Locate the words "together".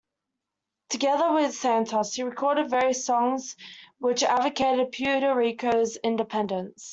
0.89-1.31